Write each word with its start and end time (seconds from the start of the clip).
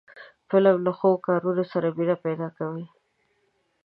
فلم 0.49 0.77
له 0.85 0.91
ښو 0.99 1.09
کارونو 1.27 1.63
سره 1.71 1.87
مینه 1.97 2.15
پیدا 2.25 2.47
کوي 2.57 2.85